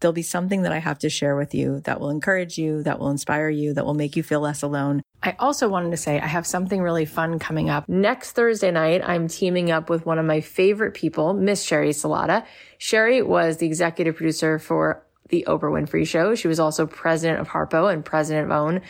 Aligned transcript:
There'll 0.00 0.12
be 0.12 0.22
something 0.22 0.62
that 0.62 0.72
I 0.72 0.78
have 0.78 0.98
to 1.00 1.10
share 1.10 1.36
with 1.36 1.54
you 1.54 1.80
that 1.80 2.00
will 2.00 2.10
encourage 2.10 2.56
you, 2.56 2.82
that 2.84 2.98
will 2.98 3.10
inspire 3.10 3.50
you, 3.50 3.74
that 3.74 3.84
will 3.84 3.94
make 3.94 4.16
you 4.16 4.22
feel 4.22 4.40
less 4.40 4.62
alone. 4.62 5.02
I 5.22 5.36
also 5.38 5.68
wanted 5.68 5.90
to 5.90 5.98
say 5.98 6.18
I 6.18 6.26
have 6.26 6.46
something 6.46 6.80
really 6.80 7.04
fun 7.04 7.38
coming 7.38 7.68
up. 7.68 7.86
Next 7.86 8.32
Thursday 8.32 8.70
night, 8.70 9.02
I'm 9.04 9.28
teaming 9.28 9.70
up 9.70 9.90
with 9.90 10.06
one 10.06 10.18
of 10.18 10.24
my 10.24 10.40
favorite 10.40 10.94
people, 10.94 11.34
Miss 11.34 11.62
Sherri 11.62 11.90
Salata. 11.90 12.46
Sherry 12.78 13.20
was 13.20 13.58
the 13.58 13.66
executive 13.66 14.16
producer 14.16 14.58
for 14.58 15.04
the 15.28 15.44
Oprah 15.46 15.70
Winfrey 15.70 16.06
Show. 16.06 16.34
She 16.34 16.48
was 16.48 16.58
also 16.58 16.86
president 16.86 17.38
of 17.38 17.48
Harpo 17.48 17.92
and 17.92 18.02
president 18.02 18.50
of 18.50 18.52
OWN. 18.52 18.80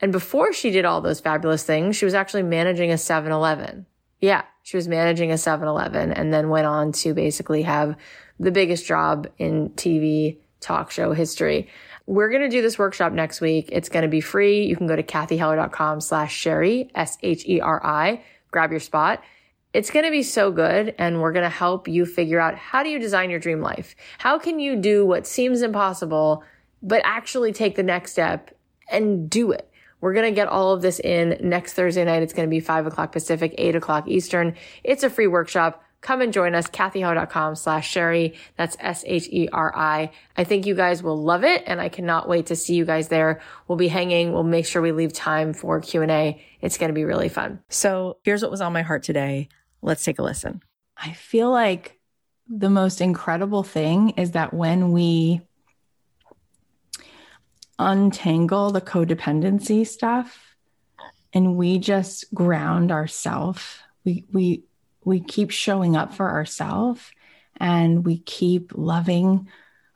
And 0.00 0.10
before 0.10 0.52
she 0.52 0.70
did 0.70 0.84
all 0.84 1.00
those 1.00 1.20
fabulous 1.20 1.62
things, 1.62 1.96
she 1.96 2.04
was 2.04 2.14
actually 2.14 2.42
managing 2.42 2.90
a 2.90 2.94
7-Eleven. 2.94 3.86
Yeah, 4.20 4.42
she 4.64 4.76
was 4.76 4.88
managing 4.88 5.30
a 5.30 5.34
7-Eleven 5.34 6.12
and 6.12 6.32
then 6.34 6.48
went 6.48 6.66
on 6.66 6.90
to 6.92 7.14
basically 7.14 7.62
have 7.62 7.96
the 8.40 8.50
biggest 8.50 8.84
job 8.84 9.28
in 9.38 9.70
TV 9.70 10.38
talk 10.60 10.90
show 10.90 11.12
history. 11.12 11.68
We're 12.06 12.30
going 12.30 12.42
to 12.42 12.48
do 12.48 12.62
this 12.62 12.78
workshop 12.78 13.12
next 13.12 13.40
week. 13.40 13.68
It's 13.70 13.88
going 13.88 14.02
to 14.02 14.08
be 14.08 14.20
free. 14.20 14.64
You 14.64 14.76
can 14.76 14.86
go 14.86 14.96
to 14.96 15.02
cathyheller.com 15.02 16.00
slash 16.00 16.42
Sheri, 16.42 16.90
S-H-E-R-I, 16.94 18.22
grab 18.50 18.70
your 18.70 18.80
spot. 18.80 19.22
It's 19.74 19.90
going 19.90 20.06
to 20.06 20.10
be 20.10 20.22
so 20.22 20.50
good. 20.50 20.94
And 20.98 21.20
we're 21.20 21.32
going 21.32 21.44
to 21.44 21.50
help 21.50 21.86
you 21.86 22.06
figure 22.06 22.40
out 22.40 22.56
how 22.56 22.82
do 22.82 22.88
you 22.88 22.98
design 22.98 23.30
your 23.30 23.38
dream 23.38 23.60
life? 23.60 23.94
How 24.18 24.38
can 24.38 24.58
you 24.58 24.76
do 24.76 25.04
what 25.04 25.26
seems 25.26 25.60
impossible, 25.60 26.42
but 26.82 27.02
actually 27.04 27.52
take 27.52 27.76
the 27.76 27.82
next 27.82 28.12
step 28.12 28.56
and 28.90 29.28
do 29.28 29.52
it? 29.52 29.70
We're 30.00 30.14
going 30.14 30.32
to 30.32 30.34
get 30.34 30.48
all 30.48 30.72
of 30.72 30.80
this 30.80 31.00
in 31.00 31.36
next 31.42 31.74
Thursday 31.74 32.04
night. 32.04 32.22
It's 32.22 32.32
going 32.32 32.48
to 32.48 32.50
be 32.50 32.60
five 32.60 32.86
o'clock 32.86 33.12
Pacific, 33.12 33.54
eight 33.58 33.74
o'clock 33.74 34.08
Eastern. 34.08 34.54
It's 34.84 35.02
a 35.02 35.10
free 35.10 35.26
workshop 35.26 35.82
come 36.00 36.20
and 36.20 36.32
join 36.32 36.54
us, 36.54 36.66
cathyheller.com 36.68 37.56
slash 37.56 37.88
Sherry. 37.90 38.34
That's 38.56 38.76
S-H-E-R-I. 38.78 40.10
I 40.36 40.44
think 40.44 40.66
you 40.66 40.74
guys 40.74 41.02
will 41.02 41.20
love 41.22 41.44
it 41.44 41.64
and 41.66 41.80
I 41.80 41.88
cannot 41.88 42.28
wait 42.28 42.46
to 42.46 42.56
see 42.56 42.74
you 42.74 42.84
guys 42.84 43.08
there. 43.08 43.40
We'll 43.66 43.78
be 43.78 43.88
hanging. 43.88 44.32
We'll 44.32 44.44
make 44.44 44.66
sure 44.66 44.80
we 44.80 44.92
leave 44.92 45.12
time 45.12 45.52
for 45.52 45.80
Q&A. 45.80 46.44
It's 46.60 46.78
going 46.78 46.90
to 46.90 46.94
be 46.94 47.04
really 47.04 47.28
fun. 47.28 47.60
So 47.68 48.18
here's 48.22 48.42
what 48.42 48.50
was 48.50 48.60
on 48.60 48.72
my 48.72 48.82
heart 48.82 49.02
today. 49.02 49.48
Let's 49.82 50.04
take 50.04 50.18
a 50.18 50.22
listen. 50.22 50.62
I 50.96 51.12
feel 51.12 51.50
like 51.50 51.98
the 52.48 52.70
most 52.70 53.00
incredible 53.00 53.62
thing 53.62 54.10
is 54.10 54.32
that 54.32 54.54
when 54.54 54.92
we 54.92 55.42
untangle 57.78 58.70
the 58.70 58.80
codependency 58.80 59.86
stuff 59.86 60.56
and 61.32 61.56
we 61.56 61.78
just 61.78 62.32
ground 62.32 62.90
ourselves, 62.90 63.78
we, 64.04 64.24
we, 64.32 64.64
we 65.08 65.20
keep 65.20 65.50
showing 65.50 65.96
up 65.96 66.14
for 66.14 66.30
ourselves 66.30 67.00
and 67.56 68.04
we 68.04 68.18
keep 68.18 68.72
loving 68.74 69.48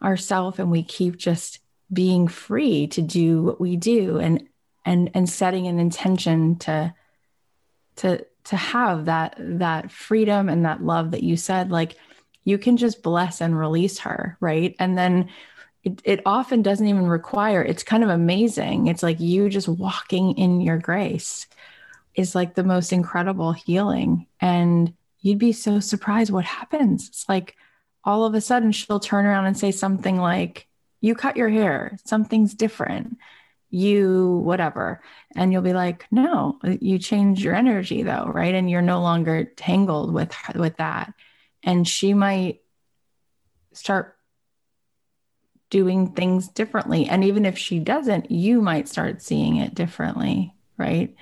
ourselves 0.03 0.59
and 0.59 0.71
we 0.71 0.83
keep 0.83 1.17
just 1.17 1.61
being 1.93 2.27
free 2.27 2.87
to 2.89 3.03
do 3.03 3.43
what 3.43 3.61
we 3.61 3.77
do 3.77 4.19
and 4.19 4.49
and 4.85 5.11
and 5.15 5.29
setting 5.29 5.67
an 5.67 5.79
intention 5.79 6.57
to 6.57 6.93
to 7.97 8.27
to 8.45 8.57
have 8.57 9.05
that 9.05 9.37
that 9.39 9.91
freedom 9.93 10.49
and 10.49 10.65
that 10.65 10.83
love 10.83 11.11
that 11.13 11.23
you 11.23 11.37
said 11.37 11.71
like 11.71 11.97
you 12.45 12.59
can 12.59 12.77
just 12.77 13.03
bless 13.03 13.41
and 13.41 13.57
release 13.57 13.99
her 14.01 14.37
right? 14.41 14.75
And 14.79 14.97
then 14.97 15.29
it, 15.85 16.01
it 16.05 16.21
often 16.25 16.63
doesn't 16.63 16.87
even 16.87 17.07
require 17.07 17.63
it's 17.63 17.83
kind 17.83 18.03
of 18.03 18.09
amazing. 18.11 18.87
It's 18.87 19.03
like 19.03 19.21
you 19.21 19.49
just 19.51 19.69
walking 19.69 20.39
in 20.39 20.61
your 20.61 20.79
grace 20.79 21.47
is 22.15 22.35
like 22.35 22.55
the 22.55 22.65
most 22.65 22.93
incredible 22.93 23.53
healing. 23.53 24.27
And 24.41 24.95
you'd 25.23 25.39
be 25.39 25.53
so 25.53 25.81
surprised 25.81 26.31
what 26.31 26.45
happens. 26.45 27.09
It's 27.09 27.29
like 27.29 27.57
all 28.05 28.25
of 28.25 28.35
a 28.35 28.41
sudden 28.41 28.73
she'll 28.73 29.01
turn 29.01 29.25
around 29.25 29.47
and 29.47 29.57
say 29.57 29.71
something 29.71 30.17
like, 30.17 30.67
you 31.01 31.15
cut 31.15 31.37
your 31.37 31.49
hair, 31.49 31.97
something's 32.05 32.55
different. 32.55 33.19
You, 33.71 34.43
whatever. 34.45 35.03
And 35.35 35.53
you'll 35.53 35.63
be 35.63 35.73
like, 35.73 36.07
no, 36.11 36.59
you 36.63 36.99
change 36.99 37.43
your 37.43 37.55
energy 37.55 38.03
though, 38.03 38.25
right? 38.27 38.55
And 38.55 38.69
you're 38.69 38.83
no 38.83 39.01
longer 39.01 39.45
tangled 39.45 40.13
with, 40.13 40.35
with 40.55 40.77
that. 40.77 41.15
And 41.63 41.89
she 41.89 42.13
might 42.13 42.61
start 43.73 44.17
doing 45.71 46.13
things 46.13 46.49
differently. 46.49 47.07
And 47.07 47.25
even 47.25 47.47
if 47.47 47.57
she 47.57 47.79
doesn't, 47.79 48.31
you 48.31 48.61
might 48.61 48.89
start 48.89 49.23
seeing 49.23 49.57
it 49.57 49.75
differently, 49.75 50.55
right? 50.77 51.17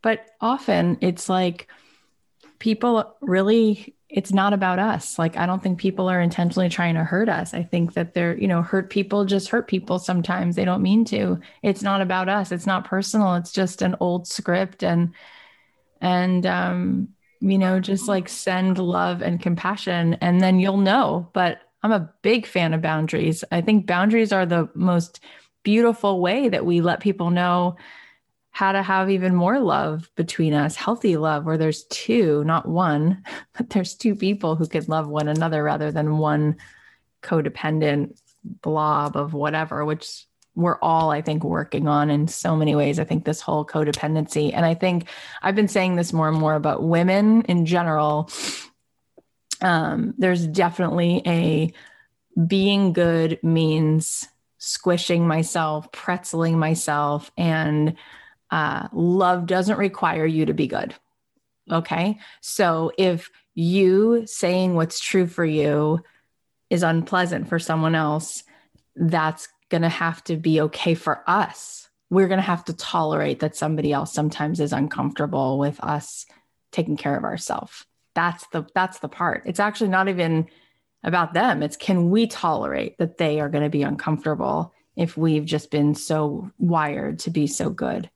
But 0.00 0.26
often 0.40 0.98
it's 1.00 1.28
like 1.28 1.66
people 2.58 3.16
really 3.20 3.96
it's 4.08 4.32
not 4.32 4.52
about 4.52 4.78
us. 4.78 5.18
Like, 5.18 5.36
I 5.36 5.46
don't 5.46 5.62
think 5.62 5.80
people 5.80 6.08
are 6.08 6.20
intentionally 6.20 6.68
trying 6.68 6.94
to 6.94 7.02
hurt 7.02 7.28
us. 7.28 7.54
I 7.54 7.64
think 7.64 7.94
that 7.94 8.14
they're, 8.14 8.38
you 8.38 8.46
know, 8.46 8.62
hurt 8.62 8.88
people 8.88 9.24
just 9.24 9.48
hurt 9.48 9.66
people 9.66 9.98
sometimes. 9.98 10.54
They 10.54 10.64
don't 10.64 10.82
mean 10.82 11.04
to. 11.06 11.40
It's 11.62 11.82
not 11.82 12.00
about 12.00 12.28
us. 12.28 12.52
It's 12.52 12.66
not 12.66 12.84
personal. 12.84 13.34
It's 13.34 13.50
just 13.50 13.82
an 13.82 13.96
old 13.98 14.28
script. 14.28 14.84
And, 14.84 15.12
and, 16.00 16.46
um, 16.46 17.08
you 17.40 17.58
know, 17.58 17.80
just 17.80 18.06
like 18.06 18.28
send 18.28 18.78
love 18.78 19.22
and 19.22 19.42
compassion 19.42 20.14
and 20.20 20.40
then 20.40 20.60
you'll 20.60 20.76
know. 20.76 21.28
But 21.32 21.60
I'm 21.82 21.92
a 21.92 22.10
big 22.22 22.46
fan 22.46 22.74
of 22.74 22.82
boundaries. 22.82 23.44
I 23.50 23.60
think 23.60 23.86
boundaries 23.86 24.32
are 24.32 24.46
the 24.46 24.68
most 24.74 25.20
beautiful 25.64 26.20
way 26.20 26.48
that 26.48 26.64
we 26.64 26.80
let 26.80 27.00
people 27.00 27.30
know 27.30 27.76
how 28.56 28.72
to 28.72 28.82
have 28.82 29.10
even 29.10 29.34
more 29.34 29.60
love 29.60 30.10
between 30.16 30.54
us, 30.54 30.76
healthy 30.76 31.18
love, 31.18 31.44
where 31.44 31.58
there's 31.58 31.84
two, 31.90 32.42
not 32.44 32.66
one, 32.66 33.22
but 33.54 33.68
there's 33.68 33.94
two 33.94 34.16
people 34.16 34.56
who 34.56 34.66
could 34.66 34.88
love 34.88 35.06
one 35.06 35.28
another 35.28 35.62
rather 35.62 35.92
than 35.92 36.16
one 36.16 36.56
codependent 37.22 38.18
blob 38.42 39.14
of 39.14 39.34
whatever, 39.34 39.84
which 39.84 40.24
we're 40.54 40.78
all, 40.80 41.10
I 41.10 41.20
think, 41.20 41.44
working 41.44 41.86
on 41.86 42.08
in 42.08 42.28
so 42.28 42.56
many 42.56 42.74
ways. 42.74 42.98
I 42.98 43.04
think 43.04 43.26
this 43.26 43.42
whole 43.42 43.66
codependency. 43.66 44.54
And 44.54 44.64
I 44.64 44.72
think 44.72 45.10
I've 45.42 45.54
been 45.54 45.68
saying 45.68 45.96
this 45.96 46.14
more 46.14 46.28
and 46.30 46.38
more 46.38 46.54
about 46.54 46.82
women 46.82 47.42
in 47.42 47.66
general. 47.66 48.30
Um, 49.60 50.14
there's 50.16 50.46
definitely 50.46 51.20
a 51.26 51.74
being 52.46 52.94
good 52.94 53.38
means 53.42 54.26
squishing 54.56 55.28
myself, 55.28 55.92
pretzeling 55.92 56.54
myself, 56.54 57.30
and 57.36 57.96
uh, 58.50 58.88
love 58.92 59.46
doesn't 59.46 59.78
require 59.78 60.26
you 60.26 60.46
to 60.46 60.54
be 60.54 60.66
good. 60.66 60.94
Okay. 61.70 62.18
So 62.40 62.92
if 62.96 63.30
you 63.54 64.24
saying 64.26 64.74
what's 64.74 65.00
true 65.00 65.26
for 65.26 65.44
you 65.44 66.00
is 66.70 66.82
unpleasant 66.82 67.48
for 67.48 67.58
someone 67.58 67.94
else, 67.94 68.44
that's 68.94 69.48
going 69.68 69.82
to 69.82 69.88
have 69.88 70.22
to 70.24 70.36
be 70.36 70.60
okay 70.62 70.94
for 70.94 71.22
us. 71.26 71.88
We're 72.08 72.28
going 72.28 72.38
to 72.38 72.42
have 72.42 72.64
to 72.66 72.72
tolerate 72.72 73.40
that 73.40 73.56
somebody 73.56 73.92
else 73.92 74.12
sometimes 74.12 74.60
is 74.60 74.72
uncomfortable 74.72 75.58
with 75.58 75.82
us 75.82 76.26
taking 76.70 76.96
care 76.96 77.16
of 77.16 77.24
ourselves. 77.24 77.84
That's 78.14 78.46
the 78.52 78.66
that's 78.74 79.00
the 79.00 79.08
part. 79.08 79.42
It's 79.46 79.60
actually 79.60 79.90
not 79.90 80.08
even 80.08 80.46
about 81.02 81.34
them. 81.34 81.62
It's 81.62 81.76
can 81.76 82.10
we 82.10 82.26
tolerate 82.26 82.96
that 82.98 83.18
they 83.18 83.40
are 83.40 83.48
going 83.48 83.64
to 83.64 83.70
be 83.70 83.82
uncomfortable 83.82 84.72
if 84.96 85.16
we've 85.16 85.44
just 85.44 85.70
been 85.70 85.94
so 85.94 86.50
wired 86.58 87.18
to 87.20 87.30
be 87.30 87.46
so 87.46 87.70
good 87.70 88.08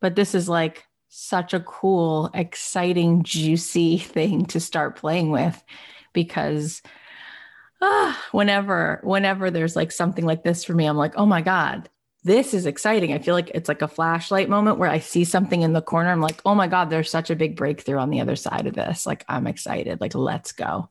but 0.00 0.14
this 0.14 0.34
is 0.34 0.48
like 0.48 0.84
such 1.08 1.54
a 1.54 1.60
cool, 1.60 2.30
exciting, 2.34 3.22
juicy 3.22 3.98
thing 3.98 4.46
to 4.46 4.60
start 4.60 4.96
playing 4.96 5.30
with 5.30 5.62
because 6.12 6.82
ah, 7.80 8.26
whenever 8.32 9.00
whenever 9.02 9.50
there's 9.50 9.76
like 9.76 9.92
something 9.92 10.24
like 10.24 10.44
this 10.44 10.64
for 10.64 10.74
me, 10.74 10.86
I'm 10.86 10.96
like, 10.96 11.14
oh 11.16 11.26
my 11.26 11.42
God, 11.42 11.88
this 12.24 12.52
is 12.54 12.66
exciting. 12.66 13.12
I 13.12 13.18
feel 13.18 13.34
like 13.34 13.50
it's 13.54 13.68
like 13.68 13.82
a 13.82 13.88
flashlight 13.88 14.48
moment 14.48 14.78
where 14.78 14.90
I 14.90 14.98
see 14.98 15.24
something 15.24 15.62
in 15.62 15.72
the 15.72 15.82
corner. 15.82 16.10
I'm 16.10 16.20
like, 16.20 16.40
oh 16.44 16.54
my 16.54 16.66
God, 16.66 16.90
there's 16.90 17.10
such 17.10 17.30
a 17.30 17.36
big 17.36 17.56
breakthrough 17.56 17.98
on 17.98 18.10
the 18.10 18.20
other 18.20 18.36
side 18.36 18.66
of 18.66 18.74
this. 18.74 19.06
Like, 19.06 19.24
I'm 19.28 19.46
excited. 19.46 20.00
Like, 20.00 20.14
let's 20.14 20.52
go. 20.52 20.90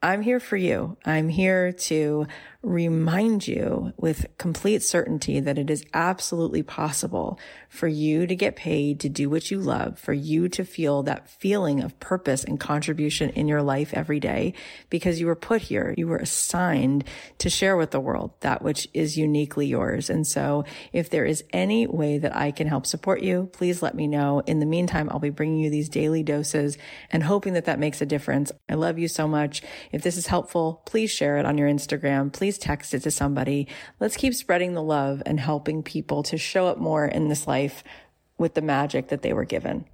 I'm 0.00 0.22
here 0.22 0.38
for 0.38 0.56
you. 0.56 0.96
I'm 1.04 1.28
here 1.28 1.72
to 1.72 2.26
remind 2.62 3.46
you 3.46 3.92
with 3.96 4.26
complete 4.36 4.82
certainty 4.82 5.38
that 5.38 5.58
it 5.58 5.70
is 5.70 5.84
absolutely 5.94 6.62
possible 6.62 7.38
for 7.68 7.86
you 7.86 8.26
to 8.26 8.34
get 8.34 8.56
paid 8.56 8.98
to 8.98 9.08
do 9.08 9.30
what 9.30 9.50
you 9.50 9.58
love, 9.58 9.98
for 9.98 10.12
you 10.12 10.48
to 10.48 10.64
feel 10.64 11.04
that 11.04 11.28
feeling 11.28 11.80
of 11.80 11.98
purpose 12.00 12.42
and 12.42 12.58
contribution 12.58 13.30
in 13.30 13.46
your 13.46 13.62
life 13.62 13.94
every 13.94 14.18
day 14.18 14.54
because 14.90 15.20
you 15.20 15.26
were 15.26 15.36
put 15.36 15.62
here. 15.62 15.94
You 15.96 16.08
were 16.08 16.16
assigned 16.16 17.04
to 17.38 17.48
share 17.48 17.76
with 17.76 17.92
the 17.92 18.00
world 18.00 18.32
that 18.40 18.60
which 18.60 18.88
is 18.92 19.16
uniquely 19.16 19.66
yours. 19.66 20.10
And 20.10 20.26
so 20.26 20.64
if 20.92 21.10
there 21.10 21.24
is 21.24 21.44
any 21.52 21.86
way 21.86 22.18
that 22.18 22.36
I 22.36 22.50
can 22.50 22.66
help 22.66 22.86
support 22.86 23.22
you, 23.22 23.50
please 23.52 23.82
let 23.82 23.94
me 23.94 24.08
know. 24.08 24.40
In 24.46 24.58
the 24.58 24.66
meantime, 24.66 25.08
I'll 25.10 25.20
be 25.20 25.30
bringing 25.30 25.60
you 25.60 25.70
these 25.70 25.88
daily 25.88 26.24
doses 26.24 26.76
and 27.10 27.22
hoping 27.22 27.54
that 27.54 27.66
that 27.66 27.78
makes 27.78 28.00
a 28.00 28.06
difference. 28.06 28.50
I 28.68 28.74
love 28.74 28.98
you 28.98 29.06
so 29.06 29.28
much. 29.28 29.62
If 29.92 30.02
this 30.02 30.16
is 30.16 30.26
helpful, 30.26 30.82
please 30.86 31.10
share 31.10 31.38
it 31.38 31.46
on 31.46 31.58
your 31.58 31.68
Instagram. 31.68 32.32
Please 32.32 32.58
text 32.58 32.94
it 32.94 33.02
to 33.02 33.10
somebody. 33.10 33.68
Let's 34.00 34.16
keep 34.16 34.34
spreading 34.34 34.74
the 34.74 34.82
love 34.82 35.22
and 35.26 35.40
helping 35.40 35.82
people 35.82 36.22
to 36.24 36.36
show 36.36 36.66
up 36.66 36.78
more 36.78 37.06
in 37.06 37.28
this 37.28 37.46
life 37.46 37.82
with 38.36 38.54
the 38.54 38.62
magic 38.62 39.08
that 39.08 39.22
they 39.22 39.32
were 39.32 39.44
given. 39.44 39.84